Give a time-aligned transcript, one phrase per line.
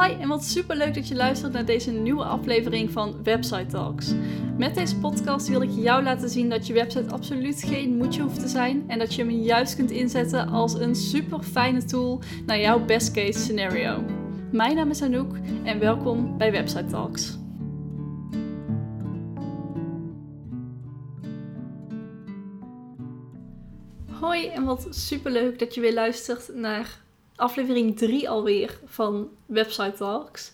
[0.00, 4.12] Hi en wat super leuk dat je luistert naar deze nieuwe aflevering van Website Talks.
[4.58, 8.40] Met deze podcast wil ik jou laten zien dat je website absoluut geen moedje hoeft
[8.40, 12.60] te zijn en dat je hem juist kunt inzetten als een super fijne tool naar
[12.60, 14.04] jouw best case scenario.
[14.52, 17.38] Mijn naam is Anouk en welkom bij Website Talks.
[24.10, 27.04] Hoi en wat super leuk dat je weer luistert naar
[27.36, 30.52] aflevering 3 alweer van Website Talks.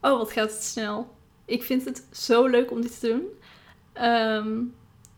[0.00, 1.08] Oh, wat gaat het snel.
[1.44, 3.24] Ik vind het zo leuk om dit te doen.
[3.92, 4.60] Ehm,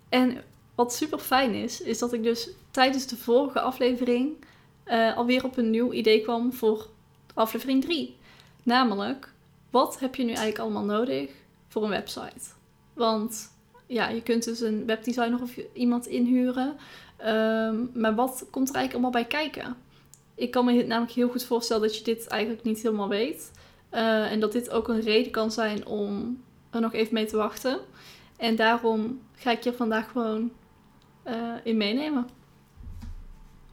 [0.09, 0.43] en
[0.75, 4.37] wat super fijn is, is dat ik dus tijdens de vorige aflevering
[4.87, 6.89] uh, alweer op een nieuw idee kwam voor
[7.35, 8.17] aflevering 3.
[8.63, 9.33] Namelijk,
[9.71, 11.31] wat heb je nu eigenlijk allemaal nodig
[11.69, 12.51] voor een website?
[12.93, 13.53] Want
[13.87, 16.77] ja, je kunt dus een webdesigner of iemand inhuren.
[17.27, 19.77] Um, maar wat komt er eigenlijk allemaal bij kijken?
[20.35, 23.51] Ik kan me namelijk heel goed voorstellen dat je dit eigenlijk niet helemaal weet.
[23.93, 27.37] Uh, en dat dit ook een reden kan zijn om er nog even mee te
[27.37, 27.81] wachten.
[28.37, 30.53] En daarom ga ik je vandaag gewoon
[31.27, 32.29] uh, in meenemen.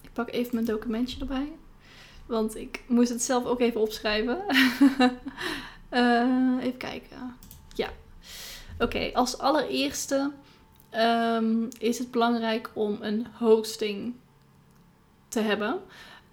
[0.01, 1.51] Ik pak even mijn documentje erbij.
[2.25, 4.43] Want ik moest het zelf ook even opschrijven.
[5.91, 7.35] uh, even kijken.
[7.75, 7.89] Ja.
[8.79, 10.31] Oké, als allereerste
[10.95, 14.13] um, is het belangrijk om een hosting
[15.27, 15.81] te hebben.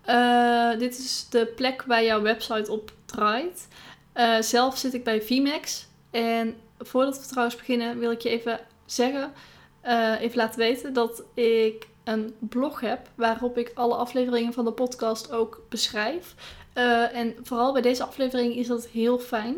[0.09, 3.69] Uh, dit is de plek waar jouw website op draait.
[4.15, 5.87] Uh, zelf zit ik bij VMAX.
[6.11, 9.33] En voordat we trouwens beginnen, wil ik je even zeggen,
[9.85, 14.73] uh, even laten weten dat ik een blog heb waarop ik alle afleveringen van de
[14.73, 16.35] podcast ook beschrijf.
[17.13, 19.57] en vooral bij deze aflevering is dat heel fijn.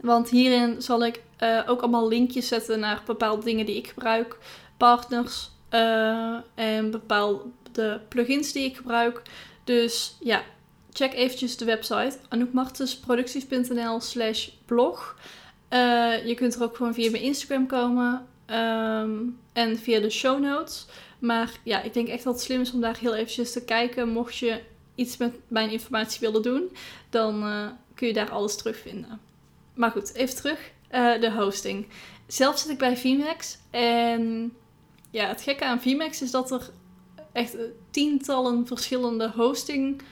[0.00, 1.22] Want hierin zal ik
[1.66, 4.38] ook allemaal linkjes zetten naar bepaalde dingen die ik gebruik,
[4.76, 5.50] partners
[6.54, 9.22] en bepaalde de plugins die ik gebruik.
[9.64, 10.42] Dus ja,
[10.92, 15.18] check eventjes de website anoukmartensproducties.nl slash blog.
[15.70, 20.40] Uh, je kunt er ook gewoon via mijn Instagram komen um, en via de show
[20.40, 20.86] notes.
[21.18, 24.08] Maar ja, ik denk echt dat het slim is om daar heel eventjes te kijken.
[24.08, 24.60] Mocht je
[24.94, 26.76] iets met mijn informatie willen doen,
[27.10, 29.20] dan uh, kun je daar alles terugvinden.
[29.74, 30.72] Maar goed, even terug.
[30.90, 31.86] Uh, de hosting.
[32.26, 33.58] Zelf zit ik bij VMAX.
[33.70, 34.52] En
[35.14, 36.70] ja, het gekke aan VMAX is dat er
[37.32, 37.56] echt
[37.90, 40.02] tientallen verschillende hosting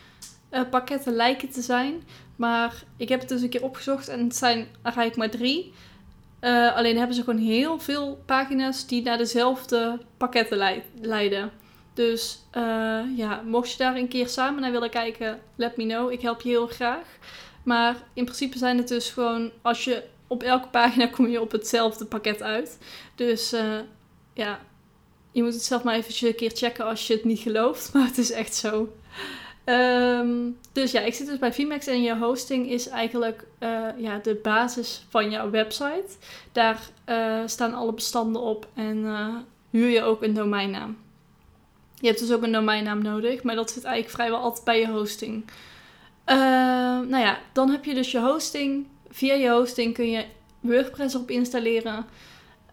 [0.50, 2.02] uh, pakketten lijken te zijn.
[2.36, 5.72] Maar ik heb het dus een keer opgezocht en het zijn eigenlijk maar drie.
[6.40, 11.50] Uh, alleen hebben ze gewoon heel veel pagina's die naar dezelfde pakketten leiden.
[11.94, 12.38] Dus
[13.16, 16.12] ja, mocht je daar een keer samen naar willen kijken, let me know.
[16.12, 17.06] Ik help je heel graag.
[17.64, 21.52] Maar in principe zijn het dus gewoon, als je op elke pagina kom je op
[21.52, 22.78] hetzelfde pakket uit.
[23.14, 23.54] Dus
[24.34, 24.60] ja,
[25.32, 27.90] je moet het zelf maar eventjes een keer checken als je het niet gelooft.
[27.92, 28.88] Maar het is echt zo.
[29.64, 34.18] Um, dus ja, ik zit dus bij VMAX en je hosting is eigenlijk uh, ja,
[34.18, 36.08] de basis van jouw website.
[36.52, 39.36] Daar uh, staan alle bestanden op en uh,
[39.70, 40.96] huur je ook een domeinnaam.
[41.94, 44.88] Je hebt dus ook een domeinnaam nodig, maar dat zit eigenlijk vrijwel altijd bij je
[44.88, 45.44] hosting.
[46.24, 48.86] Ehm, nou ja, dan heb je dus je hosting.
[49.10, 50.24] Via je hosting kun je
[50.60, 52.06] WordPress op installeren.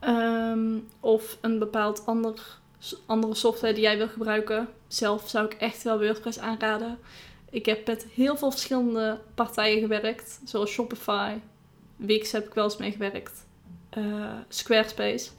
[0.08, 2.58] Um, of een bepaald ander,
[3.06, 4.68] andere software die jij wil gebruiken.
[4.88, 6.98] Zelf zou ik echt wel WordPress aanraden.
[7.50, 10.40] Ik heb met heel veel verschillende partijen gewerkt.
[10.46, 11.38] Zoals Shopify.
[11.96, 13.46] Wix heb ik wel eens mee gewerkt.
[13.98, 15.30] Uh, Squarespace.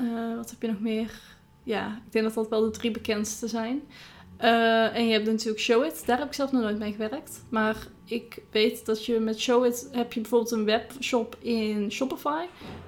[0.00, 1.20] Uh, wat heb je nog meer?
[1.62, 3.82] Ja, ik denk dat dat wel de drie bekendste zijn.
[4.40, 6.06] Uh, en je hebt natuurlijk Showit.
[6.06, 7.42] Daar heb ik zelf nog nooit mee gewerkt.
[7.48, 12.44] Maar ik weet dat je met Showit heb je bijvoorbeeld een webshop in Shopify.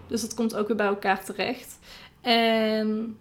[0.07, 1.79] Dus dat komt ook weer bij elkaar terecht.
[2.21, 3.19] En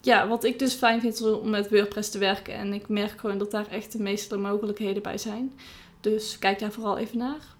[0.00, 2.54] ja, wat ik dus fijn vind om met WordPress te werken.
[2.54, 5.52] En ik merk gewoon dat daar echt de meeste mogelijkheden bij zijn.
[6.00, 7.58] Dus kijk daar vooral even naar.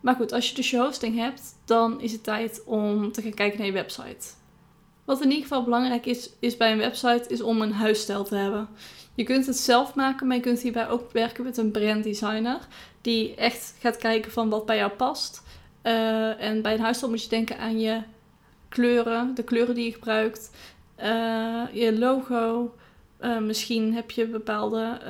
[0.00, 3.34] Maar goed, als je dus je hosting hebt, dan is het tijd om te gaan
[3.34, 4.26] kijken naar je website.
[5.04, 8.34] Wat in ieder geval belangrijk is, is bij een website, is om een huisstijl te
[8.34, 8.68] hebben.
[9.18, 12.58] Je kunt het zelf maken, maar je kunt hierbij ook werken met een branddesigner.
[13.00, 15.42] Die echt gaat kijken van wat bij jou past.
[15.82, 18.02] Uh, en bij een huisstijl moet je denken aan je
[18.68, 20.50] kleuren, de kleuren die je gebruikt,
[21.02, 22.74] uh, je logo.
[23.20, 25.00] Uh, misschien heb je een bepaalde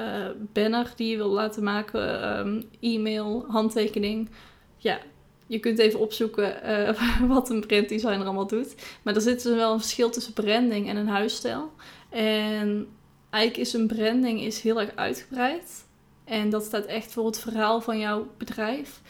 [0.52, 4.30] banner die je wil laten maken, um, e-mail, handtekening.
[4.76, 4.98] Ja,
[5.46, 6.56] je kunt even opzoeken
[7.34, 8.74] wat een branddesigner allemaal doet.
[9.02, 11.72] Maar er zit dus wel een verschil tussen branding en een huisstijl.
[12.10, 12.88] En
[13.30, 15.86] eigenlijk is een branding is heel erg uitgebreid.
[16.24, 19.00] En dat staat echt voor het verhaal van jouw bedrijf.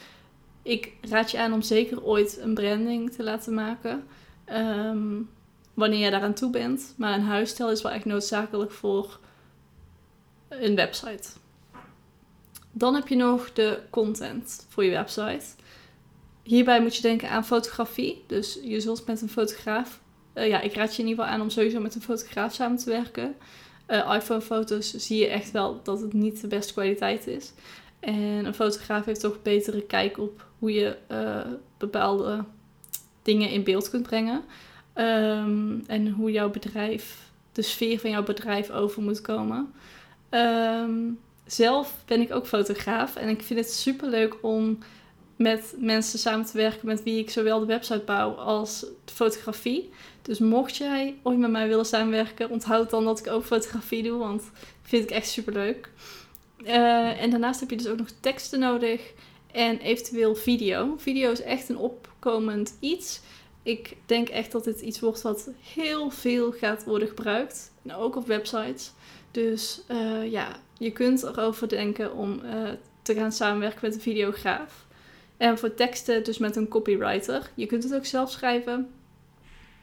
[0.63, 4.07] Ik raad je aan om zeker ooit een branding te laten maken.
[4.53, 5.31] Um,
[5.75, 6.95] wanneer je daaraan toe bent.
[6.97, 9.19] Maar een huisstijl is wel echt noodzakelijk voor
[10.49, 11.29] een website.
[12.73, 15.47] Dan heb je nog de content voor je website.
[16.43, 18.25] Hierbij moet je denken aan fotografie.
[18.27, 20.01] Dus je zult met een fotograaf.
[20.35, 22.79] Uh, ja, ik raad je in ieder geval aan om sowieso met een fotograaf samen
[22.79, 23.35] te werken.
[23.89, 27.53] Uh, iPhone-foto's zie je echt wel dat het niet de beste kwaliteit is.
[28.01, 31.41] En een fotograaf heeft toch betere kijk op hoe je uh,
[31.79, 32.45] bepaalde
[33.23, 34.45] dingen in beeld kunt brengen.
[34.95, 39.73] Um, en hoe jouw bedrijf, de sfeer van jouw bedrijf over moet komen.
[40.31, 44.79] Um, zelf ben ik ook fotograaf en ik vind het super leuk om
[45.39, 49.91] met mensen samen te werken met wie ik zowel de website bouw als de fotografie.
[50.23, 54.19] Dus mocht jij ooit met mij willen samenwerken, onthoud dan dat ik ook fotografie doe,
[54.19, 54.51] want
[54.83, 55.91] vind ik echt super leuk.
[56.65, 59.13] Uh, en daarnaast heb je dus ook nog teksten nodig
[59.53, 60.95] en eventueel video.
[60.97, 63.21] Video is echt een opkomend iets.
[63.63, 67.73] Ik denk echt dat dit iets wordt wat heel veel gaat worden gebruikt.
[67.83, 68.93] En ook op websites.
[69.31, 72.71] Dus uh, ja, je kunt erover denken om uh,
[73.03, 74.87] te gaan samenwerken met een videograaf.
[75.39, 77.51] En voor teksten dus met een copywriter.
[77.55, 78.91] Je kunt het ook zelf schrijven.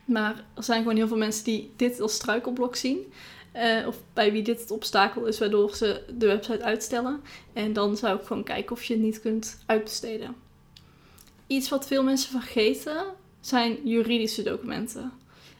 [0.05, 3.13] Maar er zijn gewoon heel veel mensen die dit als struikelblok zien.
[3.55, 7.21] Uh, of bij wie dit het obstakel is waardoor ze de website uitstellen.
[7.53, 10.35] En dan zou ik gewoon kijken of je het niet kunt uitbesteden.
[11.47, 13.03] Iets wat veel mensen vergeten
[13.41, 15.11] zijn juridische documenten.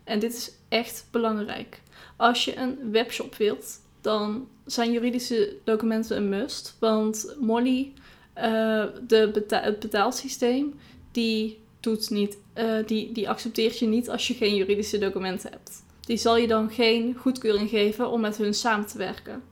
[0.04, 1.82] En dit is echt belangrijk.
[2.16, 6.76] Als je een webshop wilt, dan zijn juridische documenten een must.
[6.80, 7.94] Want Molly,
[8.38, 10.80] uh, de het betaalsysteem,
[11.12, 15.84] die, doet niet, uh, die, die accepteert je niet als je geen juridische documenten hebt.
[16.02, 19.44] Die zal je dan geen goedkeuring geven om met hun samen te werken.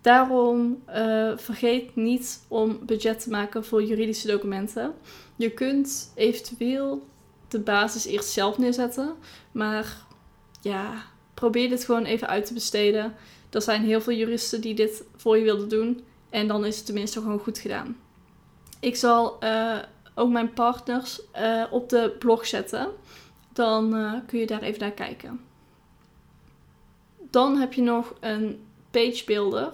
[0.00, 4.94] Daarom uh, vergeet niet om budget te maken voor juridische documenten.
[5.36, 7.06] Je kunt eventueel
[7.48, 9.14] de basis eerst zelf neerzetten,
[9.52, 10.06] maar
[10.60, 11.04] ja,
[11.34, 13.14] probeer dit gewoon even uit te besteden.
[13.50, 16.04] Er zijn heel veel juristen die dit voor je willen doen.
[16.30, 17.96] En dan is het tenminste gewoon goed gedaan.
[18.80, 19.78] Ik zal uh,
[20.14, 22.88] ook mijn partners uh, op de blog zetten.
[23.52, 25.40] Dan uh, kun je daar even naar kijken.
[27.30, 29.72] Dan heb je nog een page builder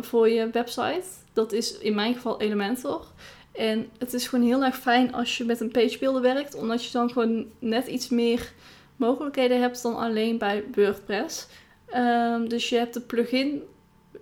[0.00, 1.04] voor je website.
[1.32, 3.06] Dat is in mijn geval Elementor.
[3.52, 6.84] En het is gewoon heel erg fijn als je met een page builder werkt, omdat
[6.84, 8.52] je dan gewoon net iets meer
[8.96, 11.46] mogelijkheden hebt dan alleen bij WordPress.
[11.94, 13.62] Um, dus je hebt de plugin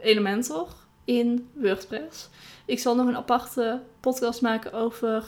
[0.00, 0.69] Elementor
[1.11, 2.29] in WordPress.
[2.65, 5.25] Ik zal nog een aparte podcast maken over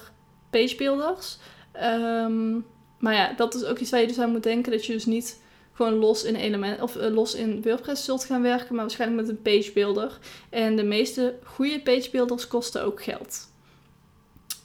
[0.51, 1.39] page builders.
[1.83, 2.67] Um,
[2.99, 4.73] maar ja, dat is ook iets waar je dus aan moet denken.
[4.73, 5.41] Dat je dus niet
[5.73, 9.31] gewoon los in, element, of, uh, los in WordPress zult gaan werken, maar waarschijnlijk met
[9.31, 10.19] een page builder.
[10.51, 13.51] En de meeste goede page builders kosten ook geld.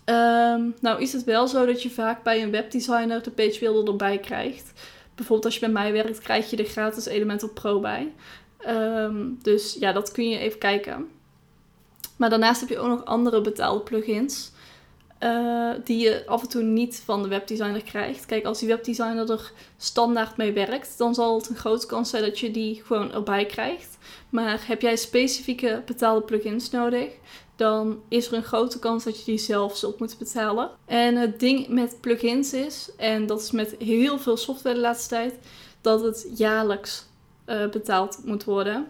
[0.06, 3.88] Um, nou is het wel zo dat je vaak bij een webdesigner de page builder
[3.88, 4.74] erbij krijgt
[5.18, 8.14] bijvoorbeeld als je bij mij werkt, krijg je de gratis Elementor Pro bij.
[8.68, 11.10] Um, dus ja, dat kun je even kijken.
[12.16, 14.52] Maar daarnaast heb je ook nog andere betaalde plugins.
[15.24, 18.26] Uh, die je af en toe niet van de webdesigner krijgt.
[18.26, 22.24] Kijk, als die webdesigner er standaard mee werkt, dan zal het een grote kans zijn
[22.24, 23.98] dat je die gewoon erbij krijgt.
[24.30, 27.12] Maar heb jij specifieke betaalde plugins nodig,
[27.56, 30.70] dan is er een grote kans dat je die zelf zult moeten betalen.
[30.86, 35.10] En het ding met plugins is, en dat is met heel veel software de laatste
[35.10, 35.36] tijd,
[35.82, 37.06] dat het jaarlijks
[37.48, 38.88] uh, betaald moet worden.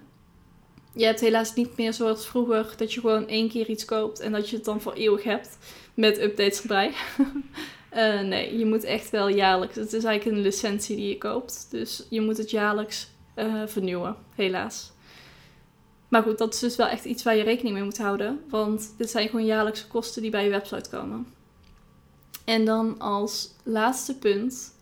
[0.94, 4.31] Je hebt helaas niet meer zoals vroeger dat je gewoon één keer iets koopt en
[4.31, 5.58] dat je het dan voor eeuwig hebt
[5.93, 6.93] met updates erbij.
[7.93, 9.75] uh, nee, je moet echt wel jaarlijks.
[9.75, 11.67] Het is eigenlijk een licentie die je koopt.
[11.70, 14.91] Dus je moet het jaarlijks uh, vernieuwen, helaas.
[16.08, 18.43] Maar goed, dat is dus wel echt iets waar je rekening mee moet houden.
[18.50, 21.27] Want dit zijn gewoon jaarlijkse kosten die bij je website komen.
[22.46, 24.74] En dan als laatste punt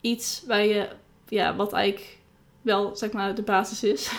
[0.00, 0.88] iets waar je,
[1.28, 2.18] ja, wat eigenlijk
[2.62, 4.12] wel zeg maar de basis is.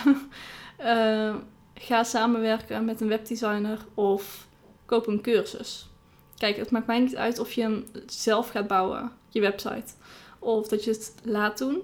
[0.80, 1.34] uh,
[1.74, 4.46] ga samenwerken met een webdesigner of
[4.86, 5.88] koop een cursus.
[6.36, 9.92] Kijk, het maakt mij niet uit of je hem zelf gaat bouwen, je website,
[10.38, 11.82] of dat je het laat doen.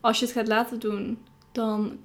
[0.00, 1.18] Als je het gaat laten doen,
[1.52, 1.98] dan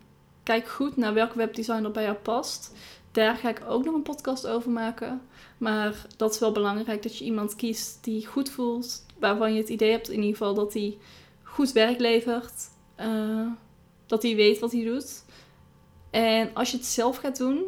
[0.44, 2.74] kijk goed naar welke webdesigner bij jou past.
[3.12, 5.22] Daar ga ik ook nog een podcast over maken.
[5.58, 9.70] Maar dat is wel belangrijk dat je iemand kiest die goed voelt, waarvan je het
[9.70, 10.98] idee hebt in ieder geval dat hij
[11.44, 12.54] goed werk levert,
[13.00, 13.48] uh,
[14.06, 15.24] dat hij weet wat hij doet.
[16.10, 17.64] En als je het zelf gaat doen,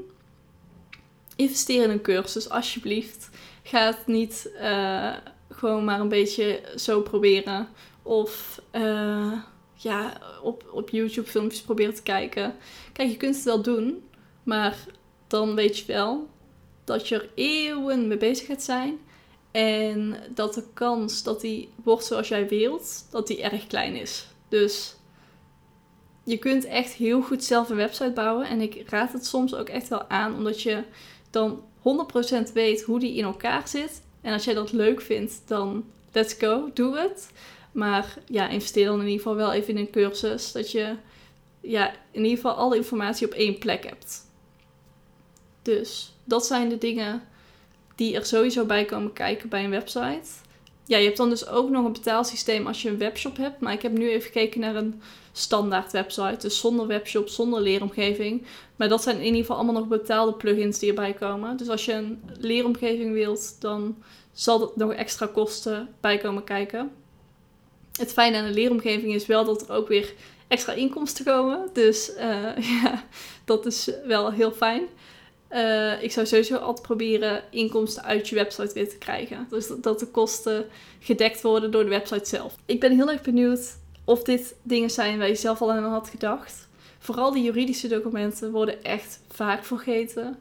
[1.36, 3.29] investeer in een cursus alsjeblieft.
[3.63, 5.13] Ga het niet uh,
[5.50, 7.67] gewoon maar een beetje zo proberen.
[8.03, 9.34] Of uh,
[9.74, 12.55] ja, op, op YouTube filmpjes proberen te kijken.
[12.93, 14.03] Kijk, je kunt het wel doen,
[14.43, 14.77] maar
[15.27, 16.27] dan weet je wel
[16.84, 19.00] dat je er eeuwen mee bezig gaat zijn.
[19.51, 24.27] En dat de kans dat die wordt zoals jij wilt, dat die erg klein is.
[24.50, 24.96] Dus
[26.27, 28.48] je kunt echt heel goed zelf een website bouwen.
[28.48, 30.84] En ik raad het soms ook echt wel aan, omdat je
[31.29, 31.63] dan
[32.50, 34.01] 100% weet hoe die in elkaar zit.
[34.22, 37.31] En als jij dat leuk vindt, dan let's go, doe het.
[37.72, 40.51] Maar ja, investeer dan in ieder geval wel even in een cursus.
[40.51, 40.96] Dat je
[41.62, 44.25] ja, in ieder geval alle informatie op één plek hebt.
[45.62, 47.24] Dus dat zijn de dingen
[47.96, 50.29] die er sowieso bij komen kijken bij een website.
[50.88, 53.60] Ja, je hebt dan dus ook nog een betaalsysteem als je een webshop hebt.
[53.60, 55.01] Maar ik heb nu even gekeken naar een
[55.32, 56.38] standaard website.
[56.39, 58.46] Dus zonder webshop, zonder leeromgeving.
[58.75, 61.58] Maar dat zijn in ieder geval allemaal nog betaalde plugins die erbij komen.
[61.58, 64.03] Dus als je een leeromgeving wilt, dan
[64.34, 66.91] zal er nog extra kosten bij komen kijken.
[67.91, 70.13] Het fijne aan een leeromgeving is wel dat er ook weer
[70.48, 71.70] extra inkomsten komen.
[71.74, 73.03] Dus uh, ja,
[73.46, 74.84] dat is wel heel fijn.
[75.51, 79.48] Uh, ik zou sowieso altijd proberen inkomsten uit je website weer te krijgen.
[79.50, 80.66] Dus dat, de kosten
[81.00, 82.56] gedekt worden door de website zelf.
[82.66, 86.10] Ik ben heel erg benieuwd of dit dingen zijn waar je zelf al aan had
[86.10, 86.68] gedacht.
[87.00, 90.38] Vooral die juridische documenten worden echt vaak vergeten.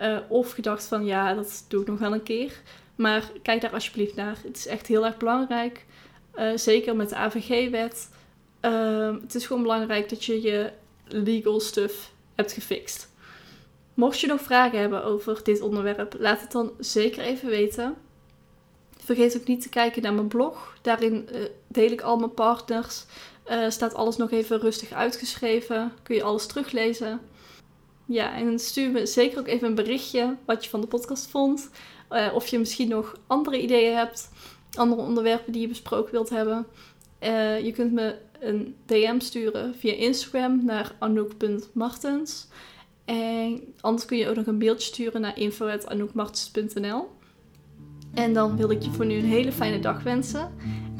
[0.00, 2.60] Uh, of gedacht van ja, dat doe ik nog wel een keer.
[2.94, 4.36] Maar kijk daar alsjeblieft naar.
[4.44, 5.84] Het is echt heel erg belangrijk.
[6.34, 8.08] Uh, zeker met de AVG-wet.
[8.62, 10.70] Uh, het is gewoon belangrijk dat je je
[11.08, 13.11] legal stuff hebt gefixt.
[13.94, 17.96] Mocht je nog vragen hebben over dit onderwerp, laat het dan zeker even weten.
[19.04, 20.76] Vergeet ook niet te kijken naar mijn blog.
[20.82, 23.04] Daarin uh, deel ik al mijn partners.
[23.50, 25.92] Uh, staat alles nog even rustig uitgeschreven.
[26.02, 27.20] Kun je alles teruglezen.
[28.06, 31.70] Ja, en stuur me zeker ook even een berichtje wat je van de podcast vond.
[32.10, 34.30] Uh, of je misschien nog andere ideeën hebt.
[34.74, 36.66] Andere onderwerpen die je besproken wilt hebben.
[37.64, 42.48] je kunt me een DM sturen via Instagram naar anouk.martens.
[43.12, 47.08] En anders kun je ook nog een beeldje sturen naar info.anoukmartens.nl.
[48.14, 50.52] En dan wil ik je voor nu een hele fijne dag wensen.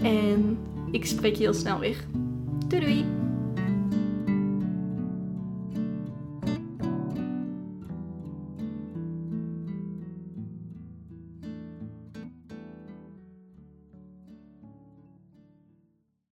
[0.02, 0.58] En
[0.90, 2.04] ik spreek je heel snel weer.
[2.68, 3.21] Doei doei!